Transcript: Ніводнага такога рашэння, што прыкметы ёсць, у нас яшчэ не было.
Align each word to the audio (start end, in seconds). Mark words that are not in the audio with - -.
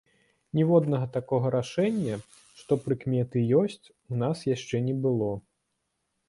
Ніводнага 0.59 1.07
такога 1.17 1.51
рашэння, 1.55 2.15
што 2.63 2.71
прыкметы 2.87 3.45
ёсць, 3.61 3.85
у 4.11 4.19
нас 4.23 4.37
яшчэ 4.55 4.83
не 4.89 4.95
было. 5.07 5.31